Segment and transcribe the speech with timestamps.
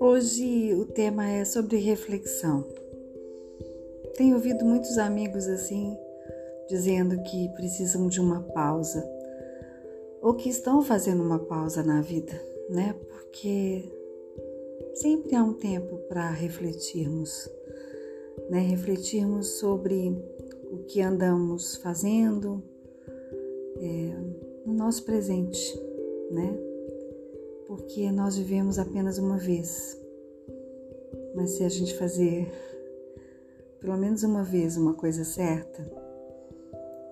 [0.00, 2.64] Hoje o tema é sobre reflexão.
[4.16, 5.96] Tenho ouvido muitos amigos assim
[6.68, 9.08] dizendo que precisam de uma pausa
[10.20, 12.32] ou que estão fazendo uma pausa na vida,
[12.68, 12.96] né?
[13.08, 13.84] Porque
[14.94, 17.48] sempre há um tempo para refletirmos,
[18.50, 18.58] né?
[18.60, 20.16] Refletirmos sobre
[20.72, 22.62] o que andamos fazendo
[23.80, 25.80] é, no nosso presente,
[26.30, 26.56] né?
[27.66, 30.00] porque nós vivemos apenas uma vez.
[31.34, 32.50] Mas se a gente fazer
[33.80, 35.88] pelo menos uma vez uma coisa certa,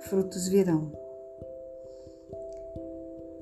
[0.00, 0.91] frutos virão.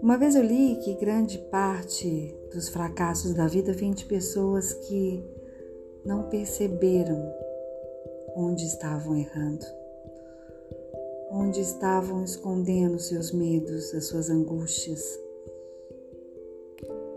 [0.02, 5.24] Uma vez eu li que grande parte dos fracassos da vida vem de pessoas que
[6.04, 7.32] não perceberam
[8.34, 9.64] onde estavam errando,
[11.32, 15.02] onde estavam escondendo seus medos, as suas angústias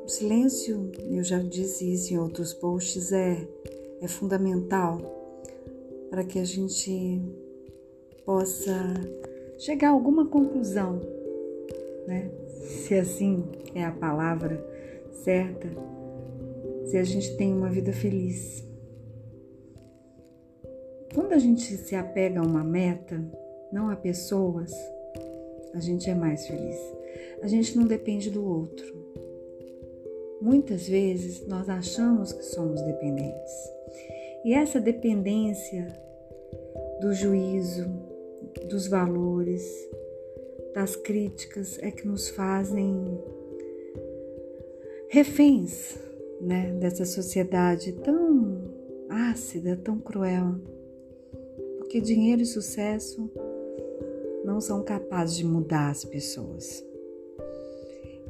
[0.05, 3.47] o silêncio, eu já disse isso em outros posts, é,
[3.99, 5.02] é fundamental
[6.11, 7.19] para que a gente
[8.23, 8.93] possa
[9.58, 11.02] chegar a alguma conclusão,
[12.05, 12.30] né?
[12.86, 14.63] Se assim é a palavra
[15.23, 15.67] certa,
[16.86, 18.63] se a gente tem uma vida feliz.
[21.16, 23.19] Quando a gente se apega a uma meta,
[23.71, 24.71] não a pessoas,
[25.73, 26.77] a gente é mais feliz.
[27.41, 29.05] A gente não depende do outro.
[30.41, 33.53] Muitas vezes nós achamos que somos dependentes.
[34.43, 35.88] E essa dependência
[37.02, 37.86] do juízo,
[38.69, 39.63] dos valores,
[40.73, 43.19] das críticas é que nos fazem
[45.09, 45.97] reféns
[46.41, 48.61] né, dessa sociedade tão
[49.09, 50.55] ácida, tão cruel.
[51.77, 53.31] Porque dinheiro e sucesso
[54.45, 56.85] não são capazes de mudar as pessoas.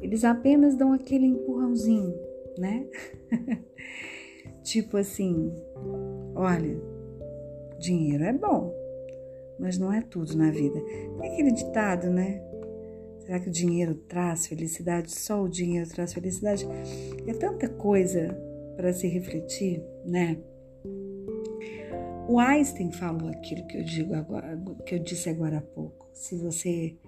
[0.00, 2.14] Eles apenas dão aquele empurrãozinho,
[2.58, 2.86] né?
[4.64, 5.52] tipo assim,
[6.34, 6.80] olha,
[7.78, 8.74] dinheiro é bom,
[9.58, 10.80] mas não é tudo na vida.
[11.18, 12.42] Tem aquele ditado, né?
[13.18, 15.10] Será que o dinheiro traz felicidade?
[15.10, 16.66] Só o dinheiro traz felicidade?
[17.26, 18.36] É tanta coisa
[18.76, 20.38] para se refletir, né?
[22.28, 26.05] O Einstein falou aquilo que eu digo agora, que eu disse agora há pouco.
[26.16, 26.98] Se você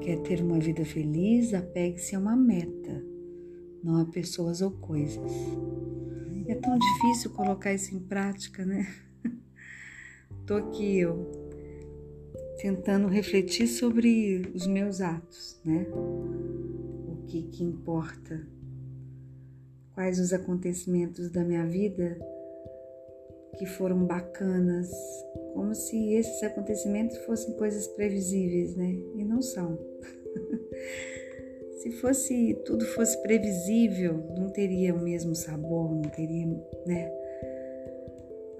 [0.00, 1.54] Quer ter uma vida feliz?
[1.54, 3.04] Apegue-se a uma meta,
[3.82, 5.32] não a pessoas ou coisas.
[6.48, 8.92] É tão difícil colocar isso em prática, né?
[10.46, 11.30] Tô aqui eu
[12.60, 15.86] tentando refletir sobre os meus atos, né?
[15.92, 18.44] O que que importa?
[19.94, 22.18] Quais os acontecimentos da minha vida
[23.56, 24.90] que foram bacanas,
[25.58, 28.96] como se esses acontecimentos fossem coisas previsíveis, né?
[29.16, 29.76] E não são.
[31.82, 36.46] se fosse tudo fosse previsível, não teria o mesmo sabor, não teria,
[36.86, 37.12] né,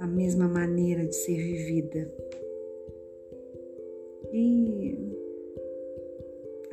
[0.00, 2.12] a mesma maneira de ser vivida.
[4.32, 4.98] E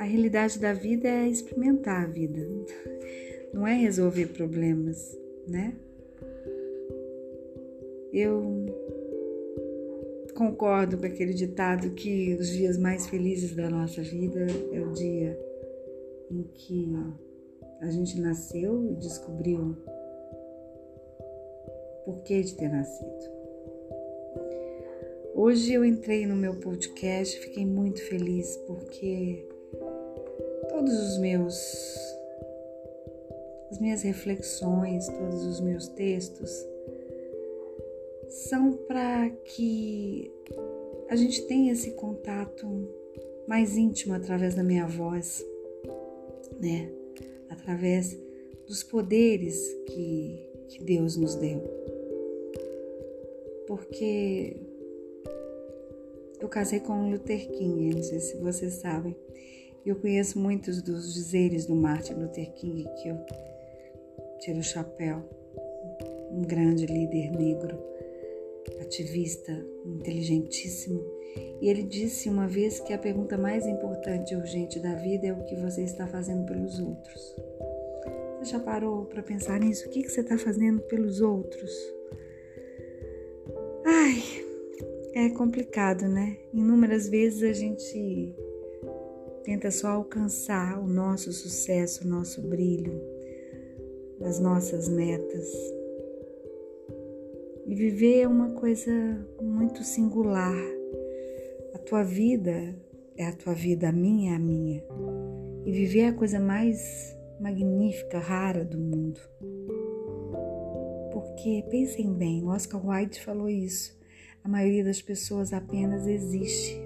[0.00, 2.40] a realidade da vida é experimentar a vida,
[3.54, 5.16] não é resolver problemas,
[5.46, 5.72] né?
[8.12, 8.66] Eu
[10.36, 15.36] concordo com aquele ditado que os dias mais felizes da nossa vida é o dia
[16.30, 16.92] em que
[17.80, 19.74] a gente nasceu e descobriu
[21.20, 23.36] o porquê de ter nascido.
[25.34, 29.46] Hoje eu entrei no meu podcast, fiquei muito feliz porque
[30.68, 32.16] todos os meus
[33.70, 36.75] as minhas reflexões, todos os meus textos
[38.28, 40.30] são para que
[41.08, 42.66] a gente tenha esse contato
[43.46, 45.44] mais íntimo através da minha voz,
[46.60, 46.90] né?
[47.48, 48.18] Através
[48.66, 49.56] dos poderes
[49.86, 51.62] que, que Deus nos deu.
[53.66, 54.56] Porque
[56.40, 59.16] eu casei com Luther King, não sei se vocês sabem.
[59.84, 63.16] Eu conheço muitos dos dizeres do Martin Luther King que eu
[64.40, 65.22] tiro o chapéu.
[66.32, 67.78] Um grande líder negro
[68.80, 69.52] ativista,
[69.84, 71.04] inteligentíssimo,
[71.60, 75.32] e ele disse uma vez que a pergunta mais importante e urgente da vida é
[75.32, 77.36] o que você está fazendo pelos outros.
[78.38, 79.88] Você já parou para pensar nisso?
[79.88, 81.72] O que você está fazendo pelos outros?
[83.84, 84.22] Ai,
[85.14, 86.36] é complicado, né?
[86.52, 88.34] Inúmeras vezes a gente
[89.42, 93.00] tenta só alcançar o nosso sucesso, o nosso brilho,
[94.20, 95.75] as nossas metas.
[97.66, 98.92] E viver é uma coisa
[99.42, 100.54] muito singular.
[101.74, 102.76] A tua vida
[103.16, 104.84] é a tua vida, a minha é a minha.
[105.64, 109.20] E viver é a coisa mais magnífica, rara do mundo.
[111.12, 113.98] Porque, pensem bem, Oscar Wilde falou isso.
[114.44, 116.80] A maioria das pessoas apenas existe.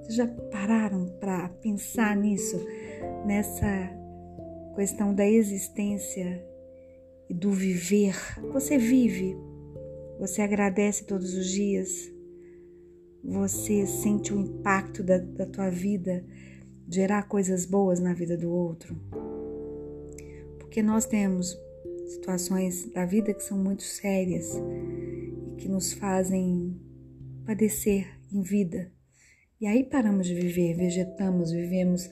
[0.00, 2.58] Vocês já pararam para pensar nisso?
[3.24, 3.96] Nessa
[4.74, 6.44] questão da existência
[7.28, 8.16] e do viver.
[8.52, 9.36] Você vive,
[10.22, 12.08] você agradece todos os dias,
[13.24, 16.24] você sente o impacto da, da tua vida
[16.88, 18.96] gerar coisas boas na vida do outro.
[20.60, 21.58] Porque nós temos
[22.06, 26.80] situações da vida que são muito sérias e que nos fazem
[27.44, 28.92] padecer em vida.
[29.60, 32.08] E aí paramos de viver, vegetamos, vivemos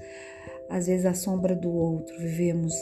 [0.69, 2.75] às vezes à sombra do outro, vivemos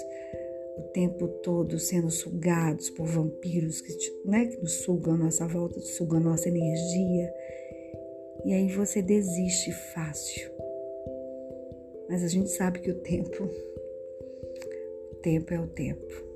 [0.78, 3.92] o tempo todo sendo sugados por vampiros que,
[4.25, 7.32] né, que nos sugam a nossa volta, sugam a nossa energia.
[8.44, 10.50] E aí você desiste fácil.
[12.08, 13.44] Mas a gente sabe que o tempo,
[15.12, 16.28] o tempo é o tempo.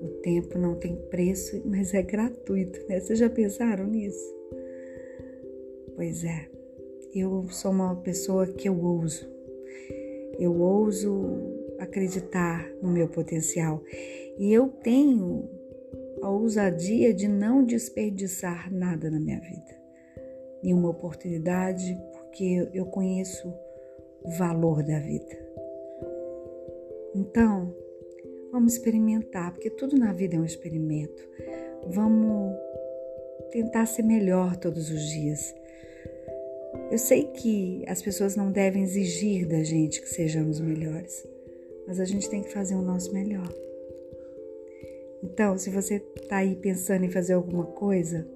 [0.00, 3.00] O tempo não tem preço, mas é gratuito, né?
[3.00, 4.36] Vocês já pensaram nisso?
[5.96, 6.48] Pois é,
[7.12, 9.28] eu sou uma pessoa que eu ouso.
[10.38, 13.82] Eu ouso acreditar no meu potencial.
[14.38, 15.48] E eu tenho
[16.22, 19.78] a ousadia de não desperdiçar nada na minha vida.
[20.62, 23.48] Nenhuma oportunidade, porque eu conheço
[24.22, 25.48] o valor da vida.
[27.14, 27.74] Então,
[28.50, 31.28] vamos experimentar, porque tudo na vida é um experimento.
[31.86, 32.56] Vamos
[33.50, 35.54] tentar ser melhor todos os dias.
[36.90, 41.26] Eu sei que as pessoas não devem exigir da gente que sejamos melhores
[41.88, 43.50] mas a gente tem que fazer o nosso melhor.
[45.24, 48.28] Então, se você está aí pensando em fazer alguma coisa,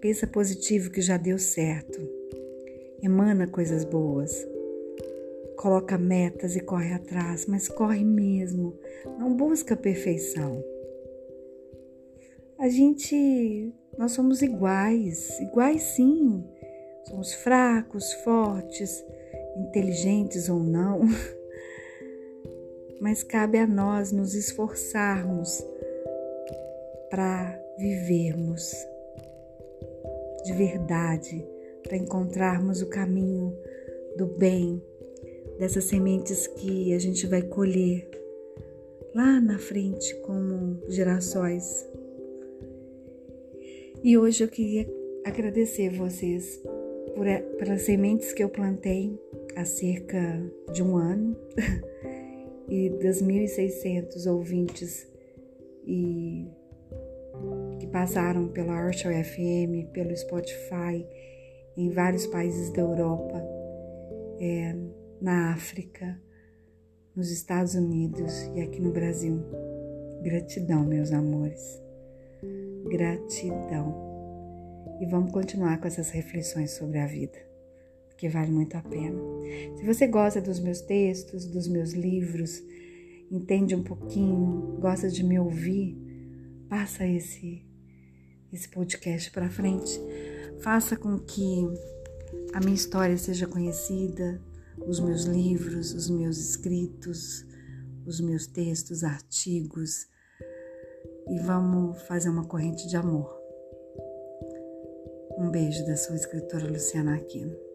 [0.00, 2.00] pensa positivo que já deu certo.
[3.00, 4.44] Emana coisas boas.
[5.56, 8.76] Coloca metas e corre atrás, mas corre mesmo.
[9.16, 10.62] Não busca a perfeição.
[12.58, 16.44] A gente, nós somos iguais, iguais sim.
[17.04, 19.04] Somos fracos, fortes,
[19.56, 21.02] inteligentes ou não.
[23.00, 25.62] mas cabe a nós nos esforçarmos
[27.10, 28.72] para vivermos
[30.44, 31.44] de verdade,
[31.82, 33.52] para encontrarmos o caminho
[34.16, 34.80] do bem,
[35.58, 38.08] dessas sementes que a gente vai colher
[39.14, 41.88] lá na frente como gerações.
[44.04, 44.88] E hoje eu queria
[45.24, 46.62] agradecer vocês
[47.14, 47.26] por,
[47.58, 49.18] pelas sementes que eu plantei
[49.56, 50.18] há cerca
[50.72, 51.36] de um ano.
[52.68, 55.06] e das 1.600 ouvintes
[55.86, 56.48] e
[57.78, 61.06] que passaram pela Archer FM, pelo Spotify,
[61.76, 63.42] em vários países da Europa,
[64.40, 64.74] é,
[65.20, 66.20] na África,
[67.14, 69.38] nos Estados Unidos e aqui no Brasil.
[70.22, 71.80] Gratidão, meus amores.
[72.88, 74.04] Gratidão.
[75.00, 77.45] E vamos continuar com essas reflexões sobre a vida
[78.16, 79.18] que vale muito a pena.
[79.76, 82.62] Se você gosta dos meus textos, dos meus livros,
[83.30, 85.96] entende um pouquinho, gosta de me ouvir,
[86.68, 87.64] passa esse
[88.52, 90.00] esse podcast para frente.
[90.62, 91.68] Faça com que
[92.54, 94.40] a minha história seja conhecida,
[94.86, 97.44] os meus livros, os meus escritos,
[98.06, 100.06] os meus textos, artigos
[101.28, 103.34] e vamos fazer uma corrente de amor.
[105.38, 107.65] Um beijo da sua escritora Luciana Aquino.